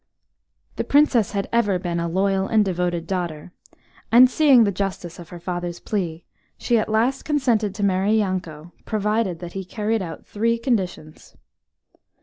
[0.77, 3.51] The Princess had ever been a loyal and devoted daughter,
[4.11, 6.25] and seeing the justice of her father's plea,
[6.57, 11.35] she at last consented to marry Yanko, provided that he carried out three conditions.